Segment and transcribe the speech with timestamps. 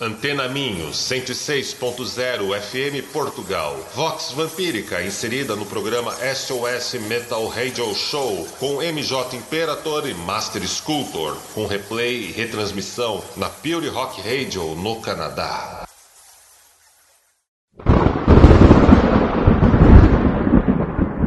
[0.00, 3.78] Antena Minho, 106.0 FM Portugal.
[3.94, 11.36] Vox Vampírica, inserida no programa SOS Metal Radio Show, com MJ Imperator e Master Sculptor,
[11.54, 15.83] com replay e retransmissão na Pure Rock Radio no Canadá.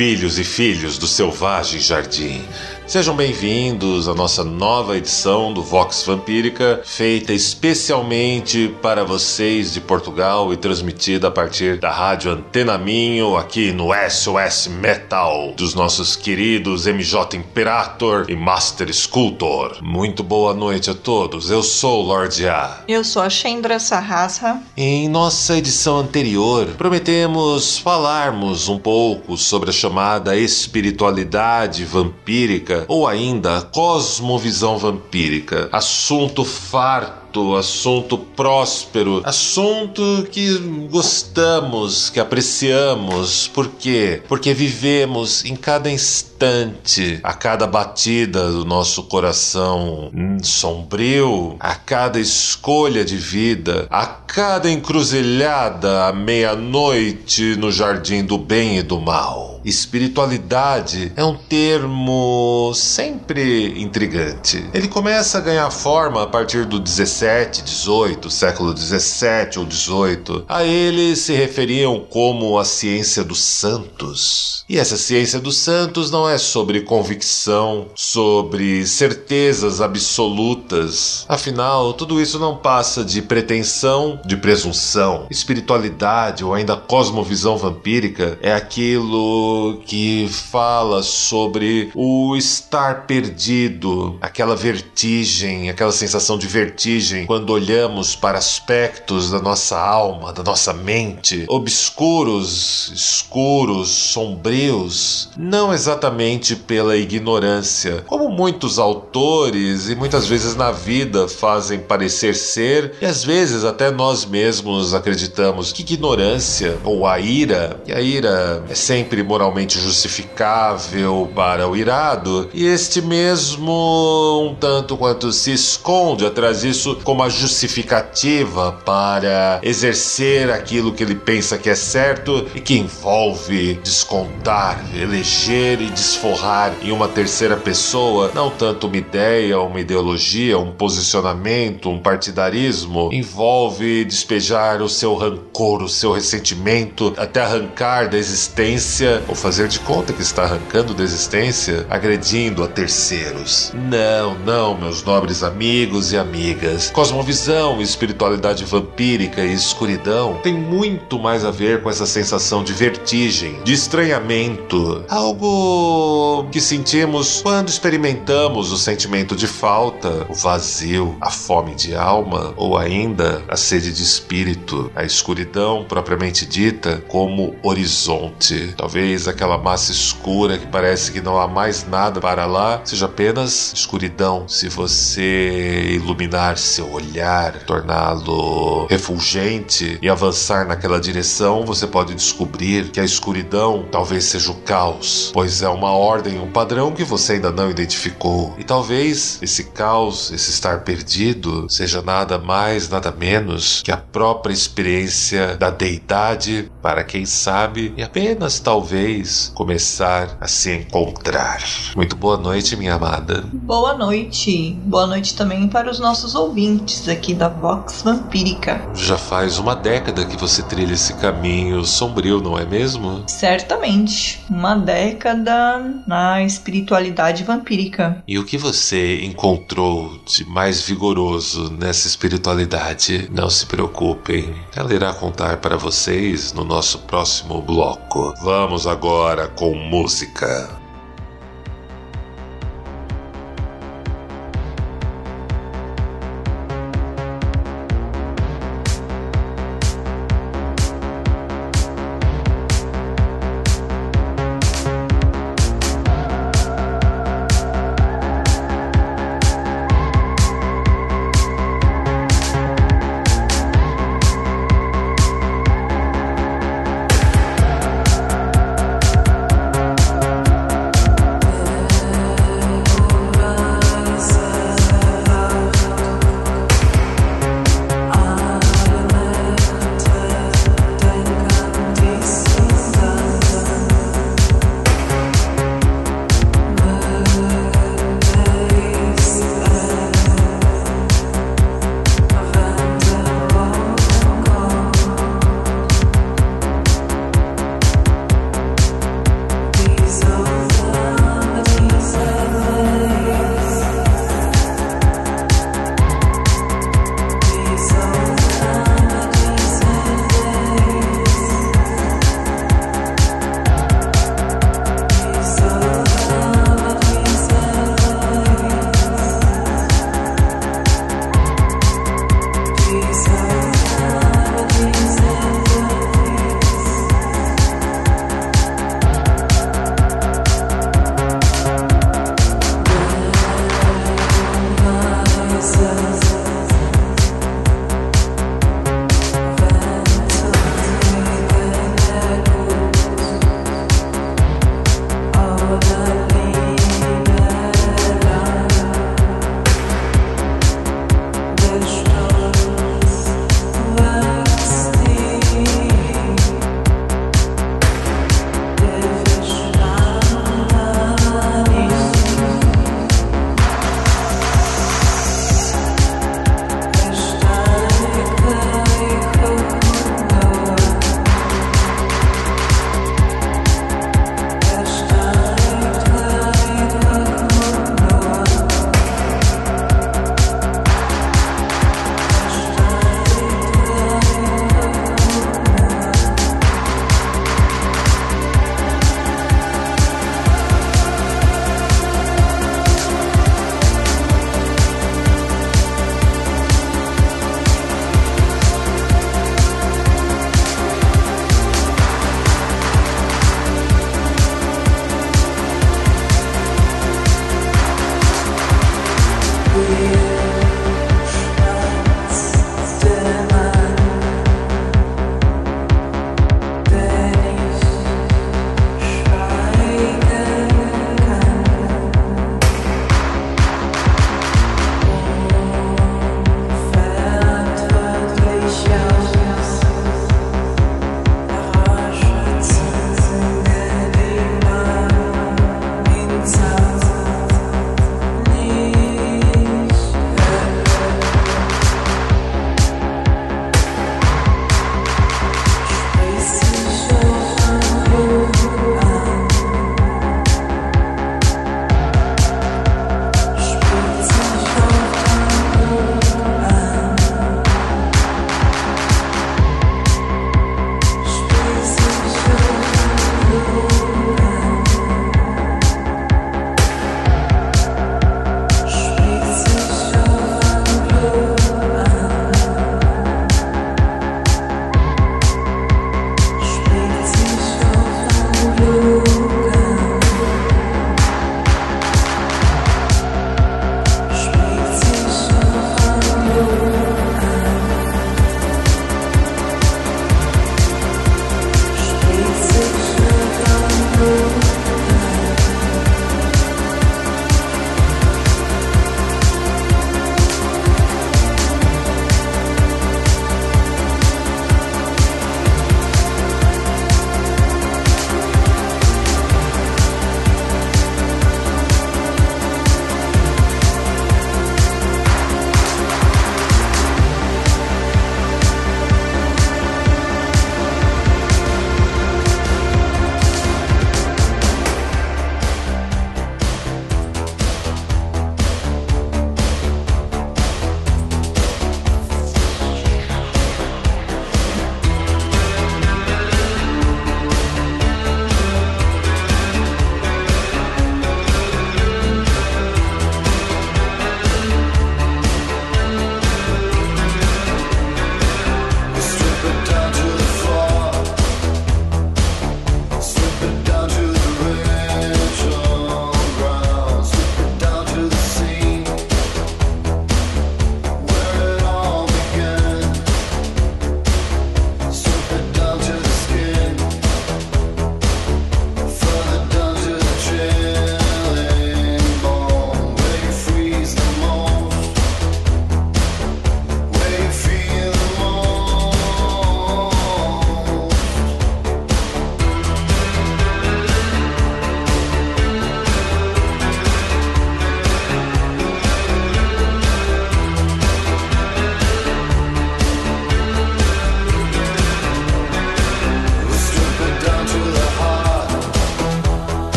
[0.00, 2.42] Filhos e filhos do selvagem jardim,
[2.90, 10.52] sejam bem-vindos à nossa nova edição do Vox Vampírica, feita especialmente para vocês de Portugal
[10.52, 16.84] e transmitida a partir da Rádio Antena Minho, aqui no SOS Metal, dos nossos queridos
[16.84, 19.78] MJ Imperator e Master Sculptor.
[19.80, 22.82] Muito boa noite a todos, eu sou o Lord A.
[22.88, 24.60] Eu sou a Shendra Sarrasra.
[24.76, 33.62] Em nossa edição anterior, prometemos falarmos um pouco sobre a chamada espiritualidade vampírica ou ainda
[33.62, 35.68] cosmovisão vampírica.
[35.72, 37.20] Assunto farto
[37.56, 40.58] assunto próspero, assunto que
[40.90, 43.46] gostamos, que apreciamos.
[43.48, 44.22] Por quê?
[44.28, 50.10] Porque vivemos em cada instante, a cada batida do nosso coração
[50.42, 58.78] sombrio, a cada escolha de vida, a cada encruzilhada à meia-noite no jardim do bem
[58.78, 59.49] e do mal.
[59.64, 64.64] Espiritualidade é um termo sempre intrigante.
[64.72, 70.44] Ele começa a ganhar forma a partir do 17, 18, século 17 ou 18.
[70.48, 74.64] A ele se referiam como a ciência dos santos.
[74.68, 81.26] E essa ciência dos santos não é sobre convicção, sobre certezas absolutas.
[81.28, 85.26] Afinal, tudo isso não passa de pretensão, de presunção.
[85.28, 89.49] Espiritualidade ou ainda cosmovisão vampírica é aquilo
[89.86, 98.38] que fala sobre o estar perdido, aquela vertigem, aquela sensação de vertigem quando olhamos para
[98.38, 108.28] aspectos da nossa alma, da nossa mente, obscuros, escuros, sombrios, não exatamente pela ignorância, como
[108.28, 114.24] muitos autores e muitas vezes na vida fazem parecer ser, e às vezes até nós
[114.24, 121.66] mesmos acreditamos que ignorância ou a ira, e a ira é sempre moralmente justificável para
[121.66, 128.72] o irado, e este mesmo um tanto quanto se esconde atrás disso como a justificativa
[128.84, 135.88] para exercer aquilo que ele pensa que é certo e que envolve descontar, eleger e
[135.88, 143.08] desforrar em uma terceira pessoa não tanto uma ideia, uma ideologia, um posicionamento, um partidarismo,
[143.10, 149.78] envolve despejar o seu rancor, o seu ressentimento, até arrancar da existência ou fazer de
[149.78, 153.72] conta que está arrancando da existência, agredindo a terceiros.
[153.72, 156.90] Não, não, meus nobres amigos e amigas.
[156.90, 163.62] Cosmovisão, espiritualidade vampírica e escuridão tem muito mais a ver com essa sensação de vertigem,
[163.62, 171.76] de estranhamento, algo que sentimos quando experimentamos o sentimento de falta, o vazio, a fome
[171.76, 178.74] de alma ou ainda a sede de espírito, a escuridão propriamente dita como horizonte.
[178.76, 183.72] Talvez aquela massa escura que parece que não há mais nada para lá seja apenas
[183.74, 184.48] escuridão.
[184.48, 193.00] Se você iluminar seu olhar, torná-lo refulgente e avançar naquela direção, você pode descobrir que
[193.00, 197.50] a escuridão talvez seja o caos, pois é uma ordem, um padrão que você ainda
[197.50, 198.54] não identificou.
[198.58, 204.52] E talvez esse caos, esse estar perdido, seja nada mais, nada menos que a própria
[204.52, 209.09] experiência da deidade para quem sabe e apenas talvez
[209.54, 211.62] começar a se encontrar.
[211.96, 213.44] Muito boa noite, minha amada.
[213.52, 214.72] Boa noite.
[214.84, 218.80] Boa noite também para os nossos ouvintes aqui da Vox Vampírica.
[218.94, 223.24] Já faz uma década que você trilha esse caminho sombrio, não é mesmo?
[223.26, 224.44] Certamente.
[224.48, 228.22] Uma década na espiritualidade vampírica.
[228.26, 233.28] E o que você encontrou de mais vigoroso nessa espiritualidade?
[233.32, 238.34] Não se preocupem, ela irá contar para vocês no nosso próximo bloco.
[238.42, 240.79] Vamos agora com música.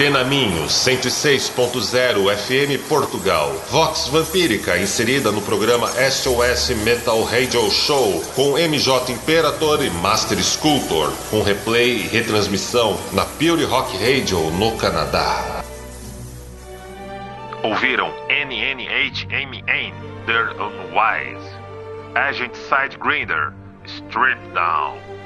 [0.00, 3.52] Antena Minho 106.0 FM Portugal.
[3.68, 11.12] Vox Vampírica inserida no programa SOS Metal Radio Show com MJ Imperator e Master Sculptor,
[11.28, 15.62] com replay e retransmissão na Pure Rock Radio no Canadá.
[17.62, 19.92] Ouviram NNHMN,
[20.24, 21.46] They're Unwise,
[22.14, 23.52] Agent Sidegrinder,
[23.84, 25.19] Strip Down.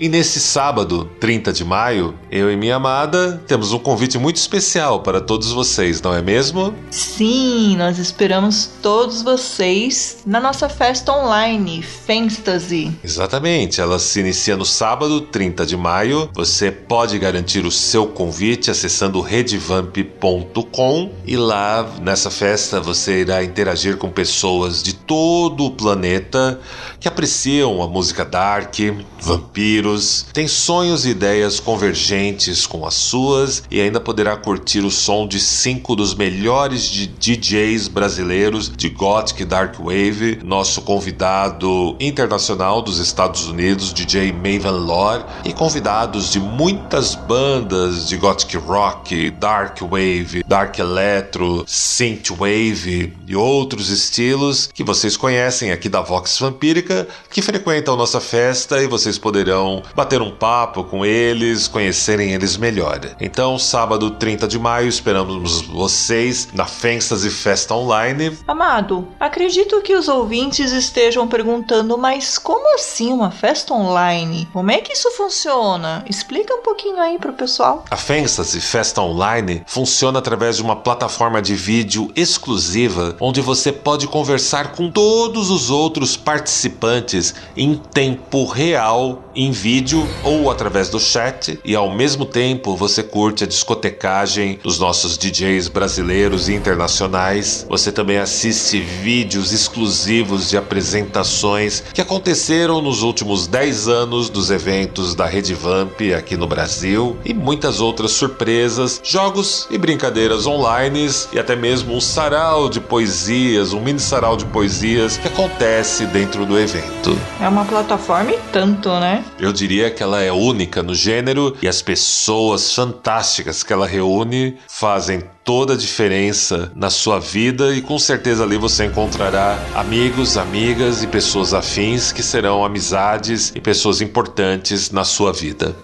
[0.00, 5.02] E nesse sábado, 30 de maio, eu e minha amada temos um convite muito especial
[5.02, 6.74] para todos vocês, não é mesmo?
[6.90, 12.96] Sim, nós esperamos todos vocês na nossa festa online, Fantasy.
[13.04, 16.30] Exatamente, ela se inicia no sábado, 30 de maio.
[16.32, 23.98] Você pode garantir o seu convite acessando redvamp.com e lá nessa festa você irá interagir
[23.98, 26.58] com pessoas de todo o planeta
[26.98, 28.74] que apreciam a música dark,
[29.20, 29.89] vampiros,
[30.32, 35.40] tem sonhos e ideias convergentes com as suas e ainda poderá curtir o som de
[35.40, 43.46] cinco dos melhores de DJs brasileiros de Gothic Dark Wave, nosso convidado internacional dos Estados
[43.46, 50.78] Unidos, DJ Maven Lore, e convidados de muitas bandas de Gothic Rock, Dark Wave, Dark
[50.78, 57.96] Electro, Synth Wave e outros estilos que vocês conhecem aqui da Vox Vampírica que frequentam
[57.96, 63.00] nossa festa e vocês poderão bater um papo com eles, conhecerem eles melhor.
[63.20, 68.36] Então, sábado 30 de maio, esperamos vocês na Fantasy Festa Online.
[68.46, 74.48] Amado, acredito que os ouvintes estejam perguntando, mas como assim uma festa online?
[74.52, 76.04] Como é que isso funciona?
[76.08, 77.84] Explica um pouquinho aí pro pessoal.
[77.90, 84.06] A Fantasy Festa Online funciona através de uma plataforma de vídeo exclusiva onde você pode
[84.06, 90.98] conversar com todos os outros participantes participantes em tempo real, em vídeo ou através do
[90.98, 97.66] chat, e ao mesmo tempo você curte a discotecagem dos nossos DJs brasileiros e internacionais.
[97.68, 105.14] Você também assiste vídeos exclusivos de apresentações que aconteceram nos últimos 10 anos dos eventos
[105.14, 110.90] da Rede Vamp aqui no Brasil e muitas outras surpresas, jogos e brincadeiras online
[111.32, 116.44] e até mesmo um sarau de poesias, um mini sarau de poesias que acontece dentro
[116.44, 117.16] do evento.
[117.40, 119.24] É uma plataforma e tanto, né?
[119.38, 124.56] Eu diria que ela é única no gênero e as pessoas fantásticas que ela reúne
[124.68, 131.02] fazem toda a diferença na sua vida e com certeza ali você encontrará amigos, amigas
[131.02, 135.74] e pessoas afins que serão amizades e pessoas importantes na sua vida.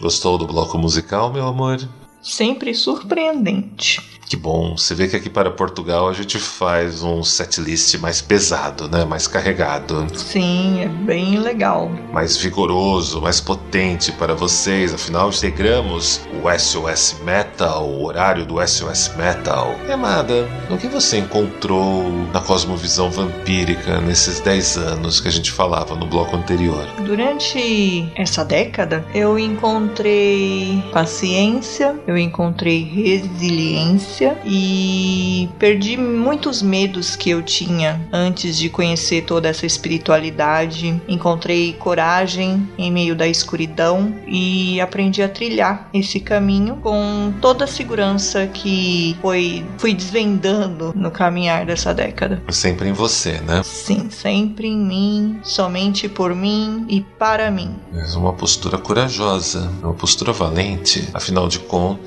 [0.00, 1.80] Gostou do bloco musical, meu amor?
[2.22, 4.18] Sempre surpreendente.
[4.28, 4.76] Que bom.
[4.76, 9.02] Você vê que aqui para Portugal a gente faz um setlist mais pesado, né?
[9.02, 10.06] Mais carregado.
[10.14, 11.90] Sim, é bem legal.
[12.12, 14.92] Mais vigoroso, mais potente para vocês.
[14.92, 19.74] Afinal, integramos o SOS Metal, o horário do SOS Metal.
[19.90, 25.94] Amada, o que você encontrou na cosmovisão vampírica nesses 10 anos que a gente falava
[25.94, 26.86] no bloco anterior?
[27.02, 37.42] Durante essa década, eu encontrei paciência, eu encontrei resiliência e perdi muitos medos que eu
[37.42, 40.98] tinha antes de conhecer toda essa espiritualidade.
[41.06, 47.68] Encontrei coragem em meio da escuridão e aprendi a trilhar esse caminho com toda a
[47.68, 52.42] segurança que foi fui desvendando no caminhar dessa década.
[52.48, 53.62] Sempre em você, né?
[53.62, 57.76] Sim, sempre em mim, somente por mim e para mim.
[57.92, 61.06] É uma postura corajosa, uma postura valente.
[61.12, 61.97] Afinal de contas,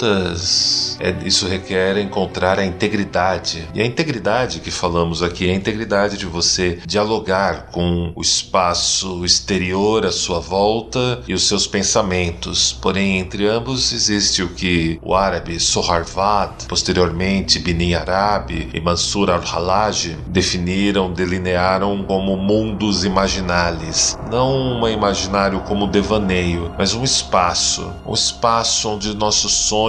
[1.00, 3.68] é, isso requer encontrar a integridade.
[3.74, 9.24] E a integridade que falamos aqui é a integridade de você dialogar com o espaço
[9.26, 12.74] exterior à sua volta e os seus pensamentos.
[12.74, 20.16] Porém, entre ambos existe o que o árabe Soharvad, posteriormente Bini Arabi e Mansur al-Halaj
[20.28, 24.18] definiram, delinearam como mundos imaginales.
[24.30, 29.81] Não um imaginário como devaneio, mas um espaço, um espaço onde nossos sonhos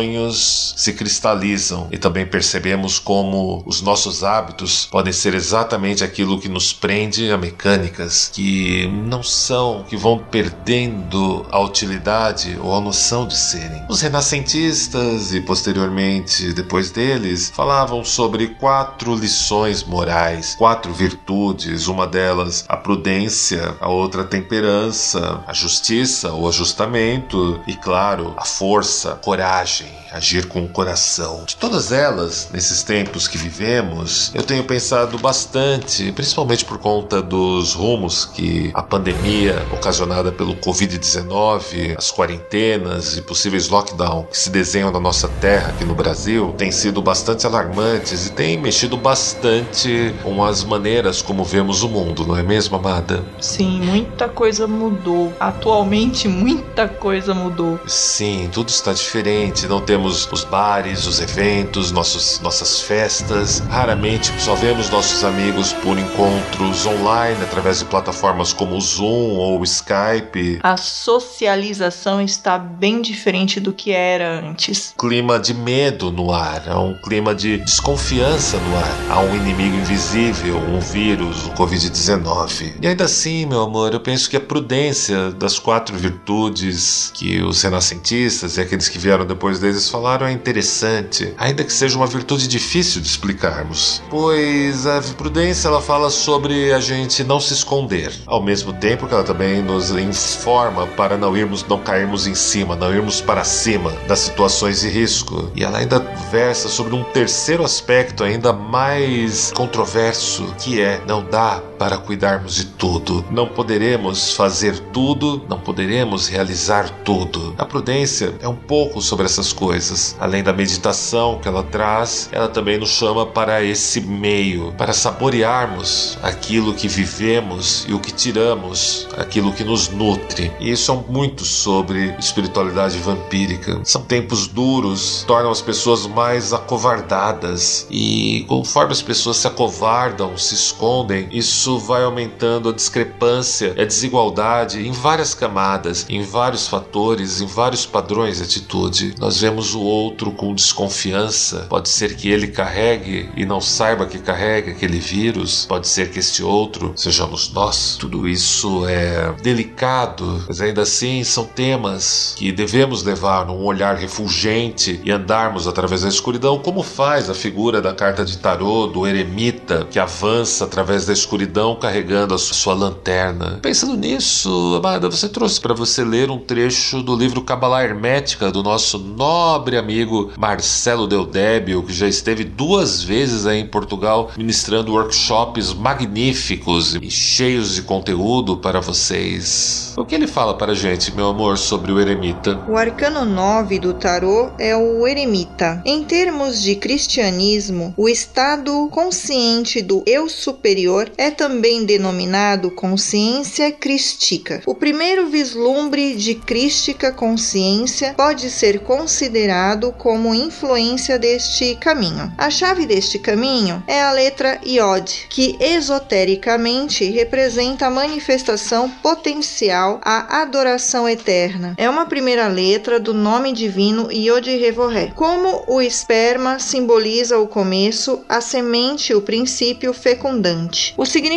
[0.76, 6.72] se cristalizam e também percebemos como os nossos hábitos podem ser exatamente aquilo que nos
[6.72, 13.36] prende a mecânicas que não são, que vão perdendo a utilidade ou a noção de
[13.36, 13.84] serem.
[13.88, 22.64] Os renascentistas e posteriormente depois deles falavam sobre quatro lições morais, quatro virtudes, uma delas
[22.68, 29.16] a prudência, a outra a temperança, a justiça ou ajustamento e claro, a força, a
[29.16, 29.81] coragem.
[29.82, 31.44] Coragem, agir com o coração.
[31.46, 37.74] De todas elas, nesses tempos que vivemos, eu tenho pensado bastante, principalmente por conta dos
[37.74, 44.90] rumos que a pandemia ocasionada pelo Covid-19, as quarentenas e possíveis lockdown que se desenham
[44.90, 50.44] na nossa terra aqui no Brasil, têm sido bastante alarmantes e têm mexido bastante com
[50.44, 53.24] as maneiras como vemos o mundo, não é mesmo, amada?
[53.40, 55.32] Sim, muita coisa mudou.
[55.40, 57.80] Atualmente, muita coisa mudou.
[57.86, 59.66] Sim, tudo está diferente.
[59.72, 63.60] Não temos os bares, os eventos, nossos, nossas festas.
[63.70, 69.58] Raramente só vemos nossos amigos por encontros online através de plataformas como o Zoom ou
[69.58, 70.60] o Skype.
[70.62, 74.92] A socialização está bem diferente do que era antes.
[74.98, 78.94] Clima de medo no ar, há um clima de desconfiança no ar.
[79.08, 82.74] Há um inimigo invisível, um vírus, o Covid-19.
[82.82, 87.62] E ainda assim, meu amor, eu penso que a prudência das quatro virtudes que os
[87.62, 92.46] renascentistas e aqueles que vieram depois deles falaram é interessante, ainda que seja uma virtude
[92.46, 98.42] difícil de explicarmos, pois a prudência ela fala sobre a gente não se esconder, ao
[98.42, 102.92] mesmo tempo que ela também nos informa para não irmos, não cairmos em cima, não
[102.92, 105.50] irmos para cima das situações de risco.
[105.54, 111.62] E ela ainda versa sobre um terceiro aspecto ainda mais controverso, que é não dá
[111.82, 113.24] para cuidarmos de tudo.
[113.28, 117.56] Não poderemos fazer tudo, não poderemos realizar tudo.
[117.58, 120.14] A prudência é um pouco sobre essas coisas.
[120.20, 126.16] Além da meditação que ela traz, ela também nos chama para esse meio, para saborearmos
[126.22, 130.52] aquilo que vivemos e o que tiramos, aquilo que nos nutre.
[130.60, 133.80] E isso é muito sobre espiritualidade vampírica.
[133.82, 140.54] São tempos duros, tornam as pessoas mais acovardadas e conforme as pessoas se acovardam, se
[140.54, 147.46] escondem, isso vai aumentando a discrepância, a desigualdade em várias camadas, em vários fatores, em
[147.46, 149.14] vários padrões de atitude.
[149.18, 151.66] Nós vemos o outro com desconfiança.
[151.68, 155.66] Pode ser que ele carregue e não saiba que carrega aquele vírus.
[155.66, 157.96] Pode ser que este outro sejamos nós.
[157.98, 165.00] Tudo isso é delicado, mas ainda assim são temas que devemos levar num olhar refulgente
[165.04, 169.86] e andarmos através da escuridão, como faz a figura da carta de tarô do eremita
[169.90, 173.58] que avança através da escuridão carregando a sua lanterna.
[173.62, 178.62] Pensando nisso, amada, você trouxe para você ler um trecho do livro Cabala Hermética do
[178.62, 185.72] nosso nobre amigo Marcelo Deldébio, que já esteve duas vezes aí em Portugal ministrando workshops
[185.72, 189.94] magníficos e cheios de conteúdo para vocês.
[189.96, 192.60] O que ele fala para a gente, meu amor, sobre o eremita?
[192.68, 195.82] O arcano 9 do tarô é o eremita.
[195.84, 204.62] Em termos de cristianismo, o estado consciente do eu superior é também denominado consciência crística.
[204.64, 212.32] O primeiro vislumbre de crística consciência pode ser considerado como influência deste caminho.
[212.38, 220.42] A chave deste caminho é a letra Iod, que esotericamente representa a manifestação potencial à
[220.42, 221.74] adoração eterna.
[221.76, 225.12] É uma primeira letra do nome divino Yod Revoré.
[225.14, 230.94] Como o esperma simboliza o começo, a semente o princípio fecundante.
[230.96, 231.31] O significado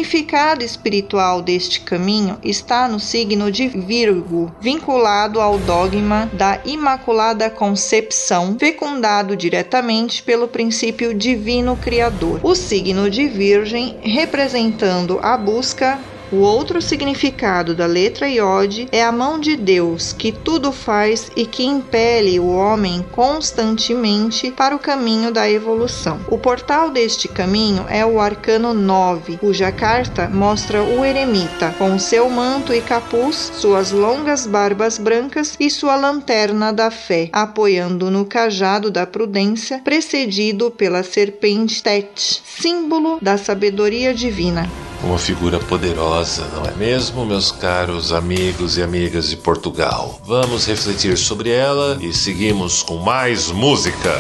[0.63, 9.36] espiritual deste caminho está no signo de Virgo, vinculado ao dogma da Imaculada Concepção, fecundado
[9.36, 12.39] diretamente pelo princípio divino criador.
[12.43, 19.11] O signo de Virgem representando a busca o outro significado da letra Iod é a
[19.11, 25.31] mão de Deus que tudo faz e que impele o homem constantemente para o caminho
[25.31, 26.19] da evolução.
[26.27, 32.29] O portal deste caminho é o arcano 9, cuja carta mostra o eremita com seu
[32.29, 38.89] manto e capuz, suas longas barbas brancas e sua lanterna da fé, apoiando no cajado
[38.89, 44.69] da prudência, precedido pela serpente Tet, símbolo da sabedoria divina.
[45.03, 50.19] Uma figura poderosa, não é mesmo, meus caros amigos e amigas de Portugal?
[50.23, 54.12] Vamos refletir sobre ela e seguimos com mais música.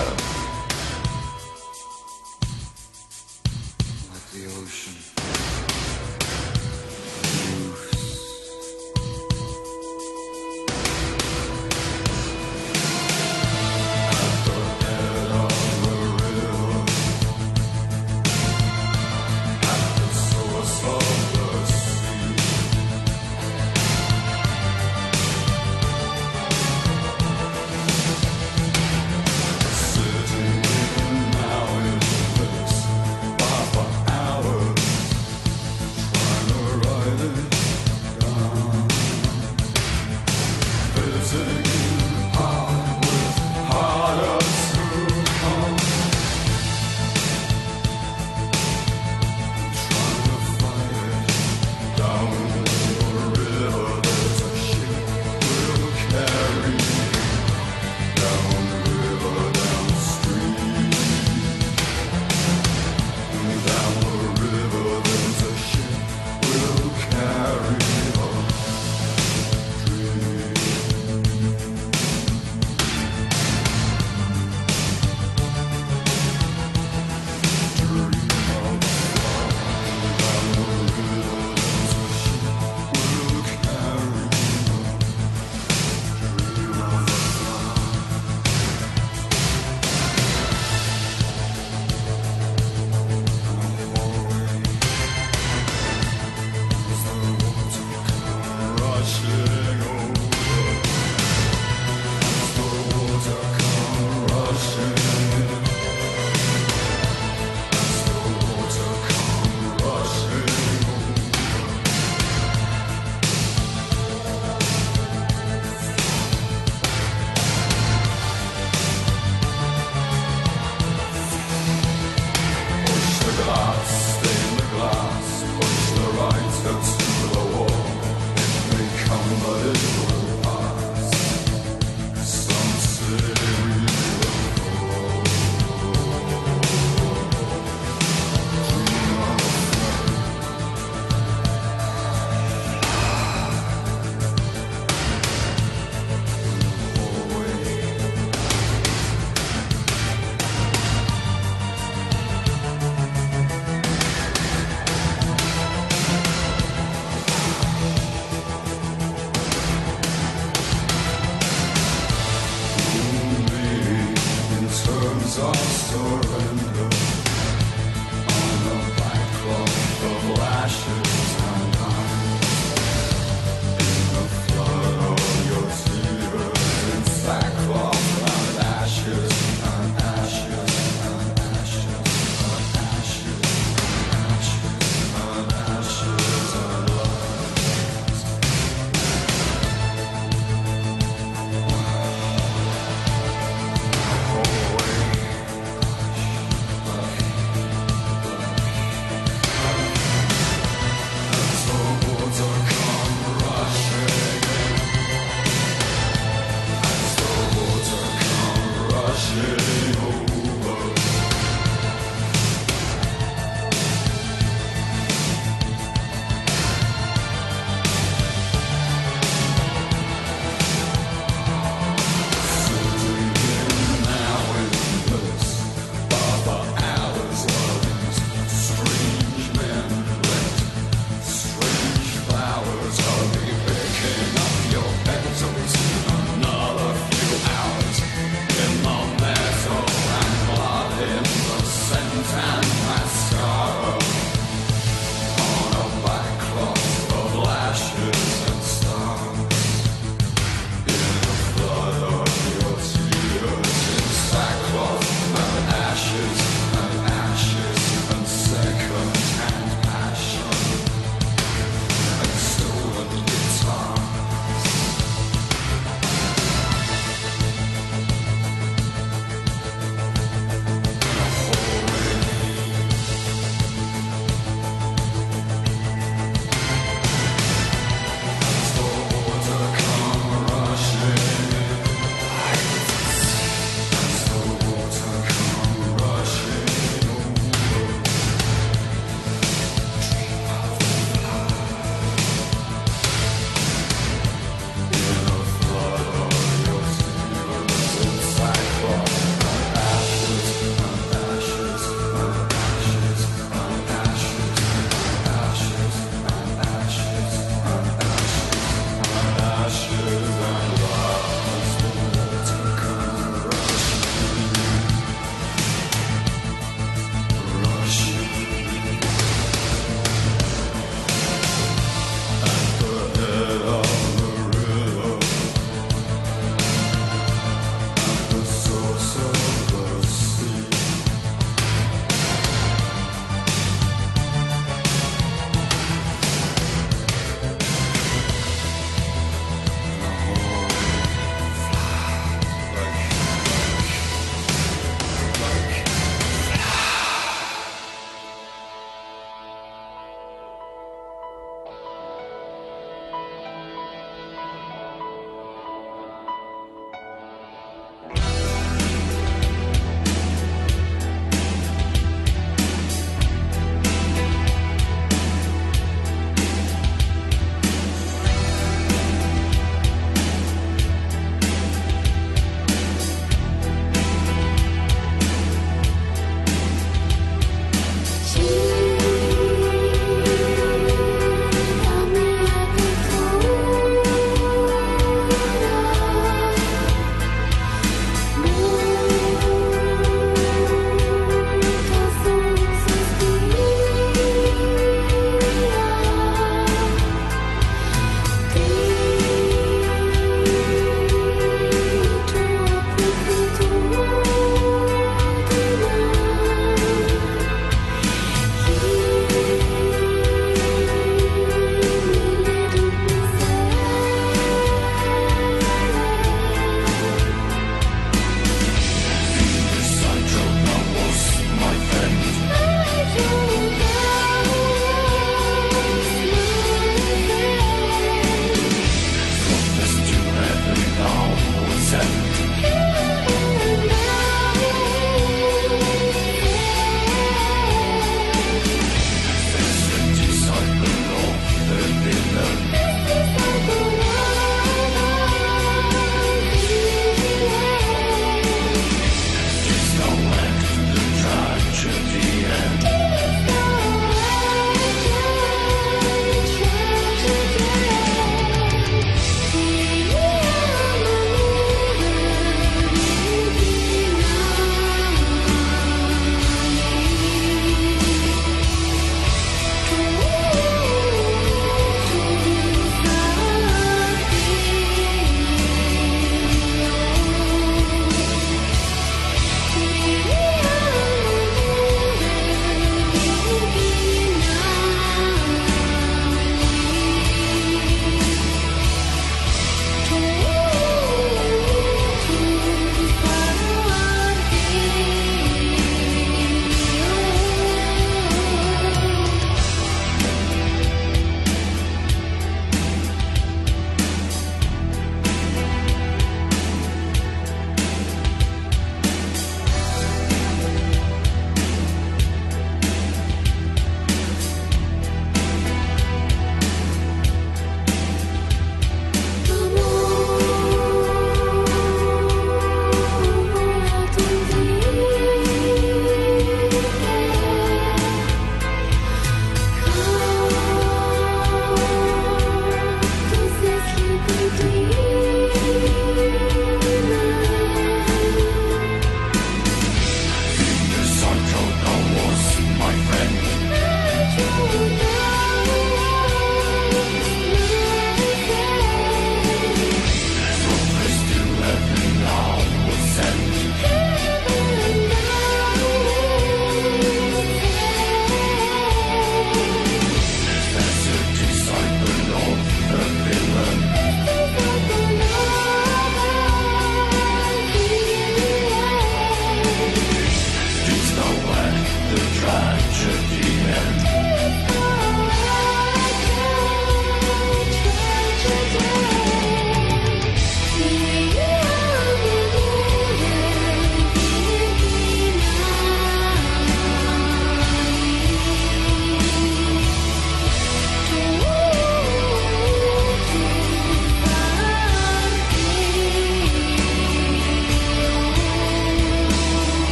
[165.55, 167.24] surrender.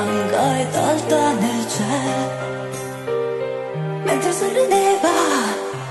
[0.00, 2.38] Bianca ed alta nel cielo.
[4.04, 5.16] Mentre sorrideva,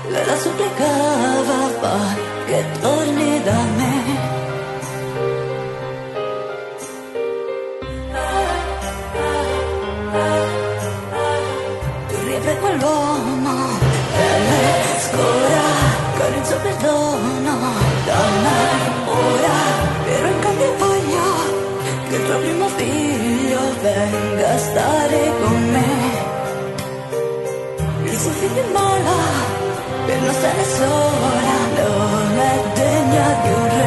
[0.08, 1.98] lei la supplicava, fa
[2.46, 4.38] che torni da me.
[12.60, 13.78] Quell'uomo,
[14.16, 14.64] pelle
[15.04, 15.68] scura,
[16.18, 17.59] con il suo perdono,
[24.58, 25.88] stare con me.
[28.40, 29.18] Figlio è mala,
[30.06, 31.56] per non stare sola,
[32.74, 33.79] degna di un.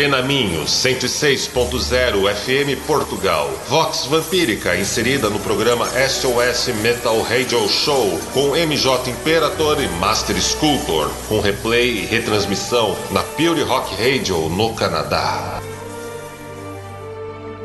[0.00, 3.50] Antena Minho 106.0 FM Portugal.
[3.68, 11.10] Vox Vampírica inserida no programa SOS Metal Radio Show com MJ Imperator e Master Sculptor,
[11.28, 15.60] com replay e retransmissão na Pure Rock Radio no Canadá.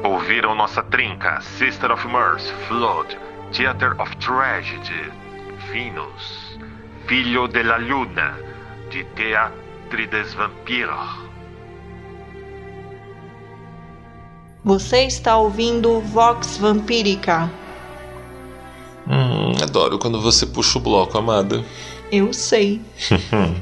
[0.03, 3.17] Ouviram nossa trinca Sister of Mirth, Flood,
[3.53, 5.09] Theater of Tragedy,
[5.71, 6.59] Venus,
[7.07, 8.37] Filho de la Luna,
[8.91, 11.24] de Teatri des Vampiros.
[14.65, 17.51] Você está ouvindo Vox Vampírica.
[19.07, 21.63] Hum, adoro quando você puxa o bloco, amada.
[22.11, 22.81] Eu sei.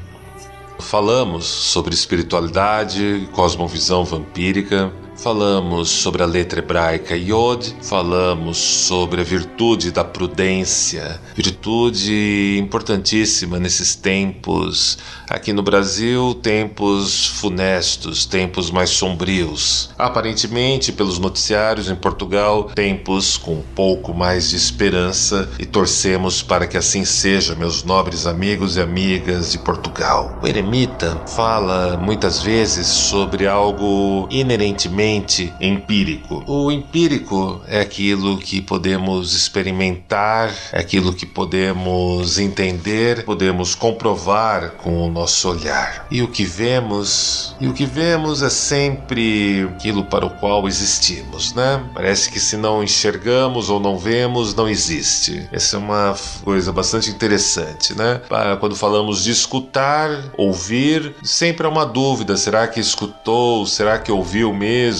[0.80, 4.90] Falamos sobre espiritualidade, cosmovisão vampírica,
[5.24, 13.94] falamos sobre a letra hebraica Yod, falamos sobre a virtude da prudência, virtude importantíssima nesses
[13.94, 19.88] tempos aqui no Brasil, tempos funestos, tempos mais sombrios.
[19.96, 26.66] Aparentemente, pelos noticiários em Portugal, tempos com um pouco mais de esperança e torcemos para
[26.66, 30.38] que assim seja, meus nobres amigos e amigas de Portugal.
[30.42, 35.13] O eremita fala muitas vezes sobre algo inerentemente
[35.60, 36.42] empírico.
[36.46, 45.06] O empírico é aquilo que podemos experimentar, é aquilo que podemos entender, podemos comprovar com
[45.06, 46.06] o nosso olhar.
[46.10, 51.52] E o que vemos, e o que vemos é sempre aquilo para o qual existimos,
[51.54, 51.84] né?
[51.94, 55.48] Parece que se não enxergamos ou não vemos, não existe.
[55.52, 58.20] Essa é uma coisa bastante interessante, né?
[58.60, 63.66] Quando falamos de escutar, ouvir, sempre há uma dúvida: será que escutou?
[63.66, 64.93] Será que ouviu mesmo?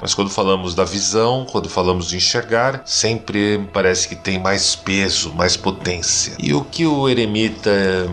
[0.00, 5.32] Mas quando falamos da visão, quando falamos de enxergar, sempre parece que tem mais peso,
[5.34, 6.34] mais potência.
[6.38, 7.70] E o que o eremita,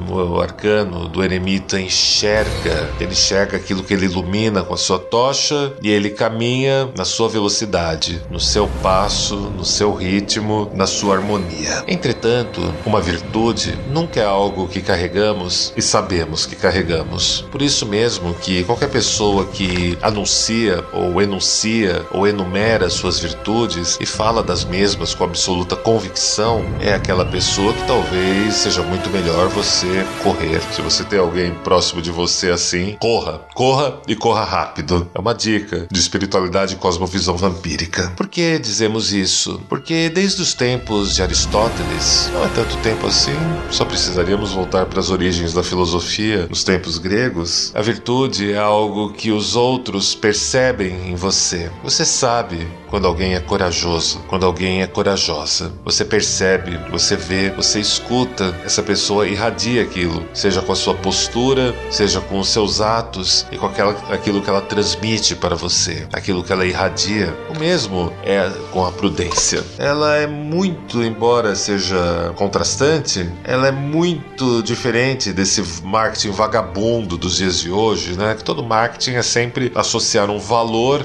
[0.10, 2.90] o arcano do eremita enxerga?
[3.00, 7.30] Ele enxerga aquilo que ele ilumina com a sua tocha e ele caminha na sua
[7.30, 11.84] velocidade, no seu passo, no seu ritmo, na sua harmonia.
[11.88, 17.46] Entretanto, uma virtude nunca é algo que carregamos e sabemos que carregamos.
[17.52, 24.06] Por isso mesmo que qualquer pessoa que anuncia ou enuncia ou enumera suas virtudes e
[24.06, 30.06] fala das mesmas com absoluta convicção é aquela pessoa que talvez seja muito melhor você
[30.24, 30.62] correr.
[30.72, 35.10] Se você tem alguém próximo de você assim, corra, corra e corra rápido.
[35.14, 38.14] É uma dica de espiritualidade e cosmovisão vampírica.
[38.16, 39.62] Por que dizemos isso?
[39.68, 43.36] Porque desde os tempos de Aristóteles, não é tanto tempo assim,
[43.70, 47.72] só precisaríamos voltar para as origens da filosofia nos tempos gregos.
[47.74, 51.72] A virtude é algo que os outros percebem em você.
[51.82, 55.72] Você sabe quando alguém é corajoso, quando alguém é corajosa.
[55.84, 61.74] Você percebe, você vê, você escuta, essa pessoa irradia aquilo, seja com a sua postura,
[61.90, 66.44] seja com os seus atos e com aquela, aquilo que ela transmite para você, aquilo
[66.44, 67.36] que ela irradia.
[67.50, 69.64] O mesmo é com a prudência.
[69.78, 77.60] Ela é muito, embora seja contrastante, ela é muito diferente desse marketing vagabundo dos dias
[77.60, 78.36] de hoje, né?
[78.36, 81.05] Que todo marketing é sempre associar um valor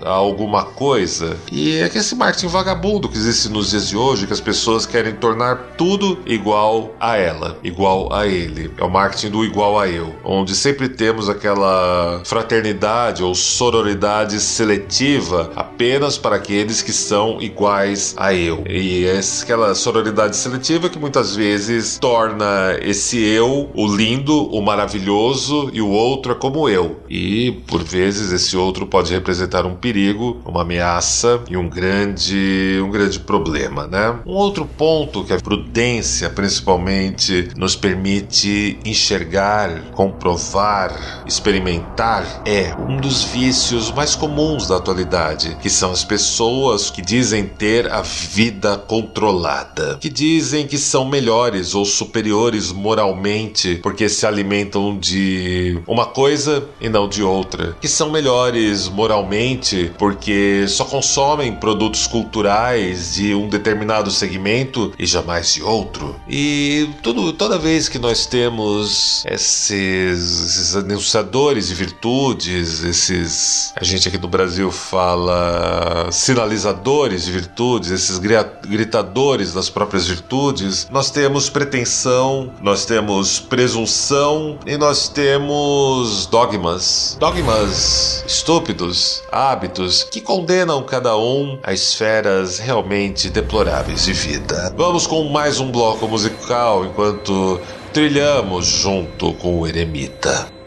[0.03, 1.37] a alguma coisa.
[1.51, 4.85] E é que esse marketing vagabundo que existe nos dias de hoje, que as pessoas
[4.85, 8.71] querem tornar tudo igual a ela, igual a ele.
[8.77, 15.51] É o marketing do igual a eu, onde sempre temos aquela fraternidade ou sororidade seletiva
[15.55, 18.63] apenas para aqueles que são iguais a eu.
[18.67, 25.69] E é aquela sororidade seletiva que muitas vezes torna esse eu o lindo, o maravilhoso
[25.73, 26.99] e o outro é como eu.
[27.09, 29.90] E por vezes esse outro pode representar um perigo,
[30.45, 34.19] uma ameaça e um grande, um grande problema, né?
[34.25, 43.23] Um outro ponto que a prudência, principalmente, nos permite enxergar, comprovar, experimentar é um dos
[43.23, 49.97] vícios mais comuns da atualidade, que são as pessoas que dizem ter a vida controlada,
[49.99, 56.89] que dizem que são melhores ou superiores moralmente porque se alimentam de uma coisa e
[56.89, 64.11] não de outra, que são melhores moralmente porque só consomem produtos culturais de um determinado
[64.11, 66.15] segmento e jamais de outro.
[66.27, 73.73] E tudo, toda vez que nós temos esses, esses anunciadores de virtudes, esses.
[73.75, 81.09] A gente aqui no Brasil fala sinalizadores de virtudes, esses gritadores das próprias virtudes, nós
[81.09, 87.17] temos pretensão, nós temos presunção e nós temos dogmas.
[87.19, 89.70] Dogmas estúpidos, hábitos
[90.03, 94.73] que condenam cada um a esferas realmente deploráveis de vida.
[94.75, 97.59] Vamos com mais um bloco musical enquanto
[97.93, 100.60] trilhamos junto com o eremita.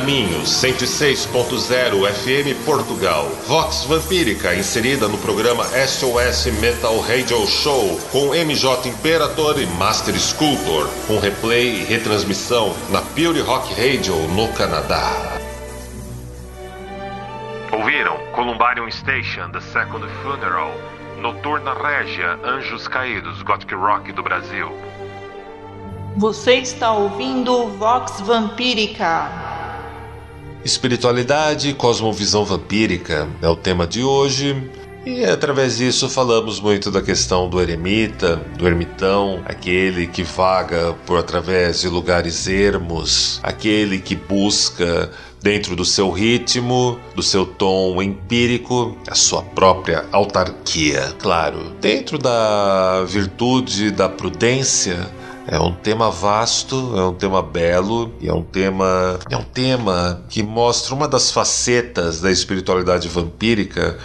[0.00, 3.28] Antena Minho 106.0 FM Portugal.
[3.46, 10.88] Vox Vampírica inserida no programa SOS Metal Radio Show com MJ Imperator e Master Sculptor,
[11.06, 15.38] com replay e retransmissão na Pure Rock Radio no Canadá.
[17.72, 20.72] Ouviram Columbarium Station, The Second Funeral,
[21.18, 24.68] Noturna Régia, Anjos Caídos, Gothic Rock do Brasil.
[26.16, 29.39] Você está ouvindo Vox Vampírica.
[30.64, 34.70] Espiritualidade e cosmovisão vampírica é o tema de hoje.
[35.06, 41.18] E através disso falamos muito da questão do eremita, do ermitão, aquele que vaga por
[41.18, 45.10] através de lugares ermos, aquele que busca
[45.42, 51.14] dentro do seu ritmo, do seu tom empírico, a sua própria autarquia.
[51.18, 55.10] Claro, dentro da virtude da prudência,
[55.46, 60.22] é um tema vasto, é um tema belo e é um tema é um tema
[60.28, 63.98] que mostra uma das facetas da espiritualidade vampírica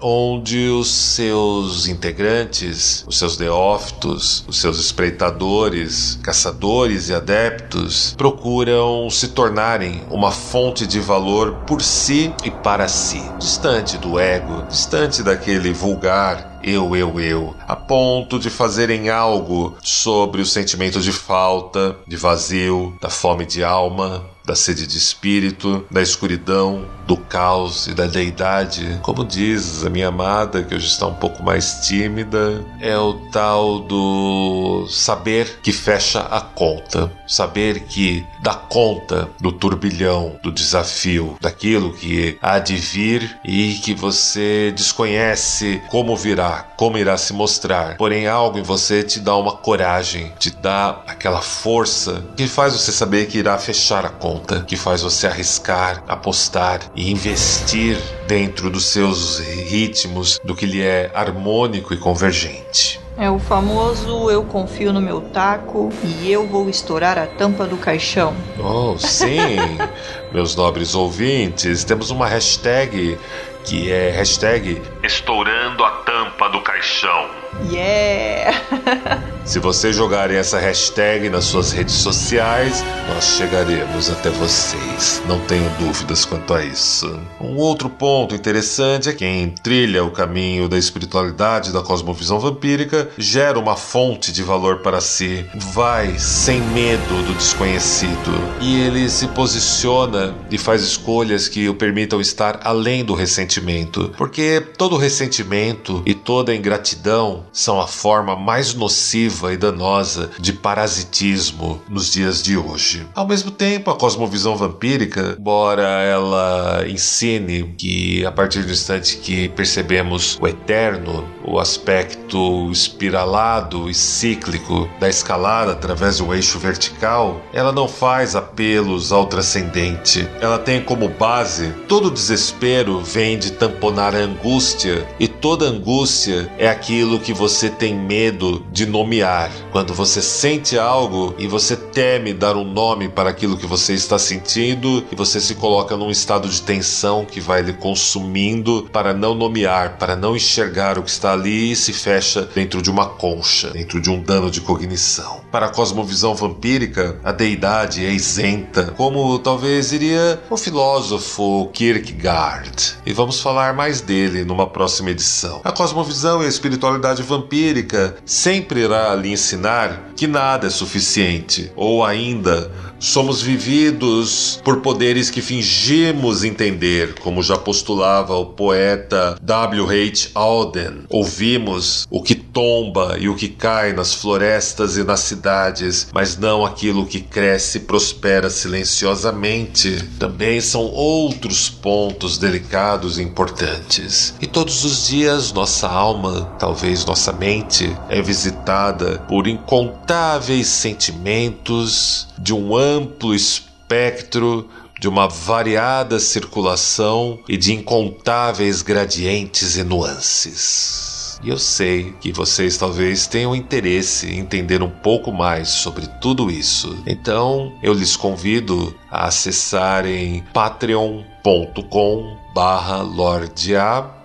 [0.00, 9.28] onde os seus integrantes, os seus neófitos, os seus espreitadores, caçadores e adeptos procuram se
[9.28, 15.72] tornarem uma fonte de valor por si e para si, distante do ego, distante daquele
[15.72, 22.16] vulgar eu, eu, eu, a ponto de fazerem algo sobre o sentimento de falta, de
[22.16, 28.06] vazio, da fome de alma, da sede de espírito, da escuridão, do caos e da
[28.06, 28.98] deidade.
[29.02, 33.80] Como diz a minha amada, que hoje está um pouco mais tímida, é o tal
[33.80, 41.92] do saber que fecha a conta, saber que dá conta do turbilhão, do desafio, daquilo
[41.92, 47.96] que há de vir e que você desconhece como virá, como irá se mostrar.
[47.96, 52.92] Porém, algo em você te dá uma coragem, te dá aquela força que faz você
[52.92, 58.70] saber que irá fechar a conta conta que faz você arriscar, apostar e investir dentro
[58.70, 63.00] dos seus ritmos, do que lhe é harmônico e convergente.
[63.18, 67.78] É o famoso eu confio no meu taco e eu vou estourar a tampa do
[67.78, 68.36] caixão.
[68.58, 69.56] Oh, sim,
[70.36, 73.18] meus nobres ouvintes, temos uma hashtag
[73.64, 77.30] que é hashtag estourando a tampa do caixão.
[77.70, 78.52] Yeah!
[79.46, 85.22] Se vocês jogarem essa hashtag nas suas redes sociais, nós chegaremos até vocês.
[85.26, 87.18] Não tenho dúvidas quanto a isso.
[87.40, 93.08] Um outro ponto interessante é que quem trilha o caminho da espiritualidade da cosmovisão vampírica
[93.16, 99.28] gera uma fonte de valor para si, vai sem medo do desconhecido e ele se
[99.28, 106.14] posiciona e faz escolhas que o permitam estar além do ressentimento, porque todo ressentimento e
[106.14, 113.06] toda ingratidão são a forma mais nociva e danosa de parasitismo nos dias de hoje.
[113.14, 119.48] Ao mesmo tempo, a cosmovisão vampírica, embora ela ensine que a partir do instante que
[119.50, 127.72] percebemos o eterno, o aspecto espiralado e cíclico da escalada através do eixo vertical, ela
[127.72, 130.15] não faz apelos ao transcendente.
[130.40, 136.68] Ela tem como base todo desespero vem de tamponar a angústia e toda angústia é
[136.68, 139.50] aquilo que você tem medo de nomear.
[139.72, 144.18] Quando você sente algo e você teme dar um nome para aquilo que você está
[144.18, 149.34] sentindo e você se coloca num estado de tensão que vai lhe consumindo para não
[149.34, 153.70] nomear, para não enxergar o que está ali e se fecha dentro de uma concha,
[153.70, 155.40] dentro de um dano de cognição.
[155.50, 162.96] Para a cosmovisão vampírica, a deidade é isenta, como talvez iria o filósofo Kierkegaard.
[163.04, 165.60] E vamos falar mais dele numa próxima edição.
[165.64, 172.04] A cosmovisão e a espiritualidade vampírica sempre irá lhe ensinar que nada é suficiente, ou
[172.04, 179.84] ainda somos vividos por poderes que fingimos entender, como já postulava o poeta W.
[179.84, 180.30] H.
[180.34, 181.04] Auden.
[181.08, 186.64] Ouvimos o que tomba e o que cai nas florestas e nas cidades, mas não
[186.64, 190.02] aquilo que cresce e prospera silenciosamente.
[190.18, 194.34] Também são outros pontos delicados e importantes.
[194.40, 202.52] E todos os dias nossa alma, talvez nossa mente, é visitada por incontáveis sentimentos de
[202.52, 204.68] um amplo espectro
[205.00, 211.38] de uma variada circulação e de incontáveis gradientes e nuances.
[211.42, 216.50] E eu sei que vocês talvez tenham interesse em entender um pouco mais sobre tudo
[216.50, 216.96] isso.
[217.06, 223.02] Então, eu lhes convido a acessarem patreon.com barra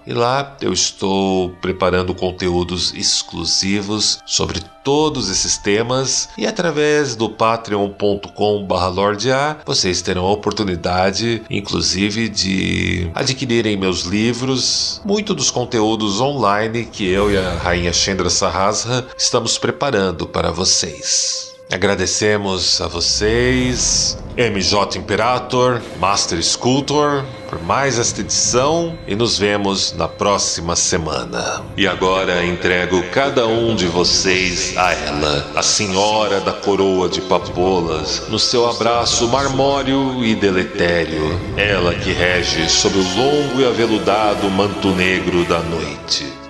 [0.05, 9.59] E lá eu estou preparando conteúdos exclusivos sobre todos esses temas e através do patreon.com/lorda
[9.65, 17.31] vocês terão a oportunidade, inclusive, de adquirirem meus livros, muito dos conteúdos online que eu
[17.31, 21.50] e a rainha Chendra Sahasra estamos preparando para vocês.
[21.72, 30.05] Agradecemos a vocês, MJ Imperator, Master Sculptor, por mais esta edição e nos vemos na
[30.05, 31.63] próxima semana.
[31.78, 38.28] E agora entrego cada um de vocês a ela, a Senhora da Coroa de Papolas,
[38.28, 44.89] no seu abraço marmório e deletério, ela que rege sob o longo e aveludado manto
[44.89, 46.40] negro da noite.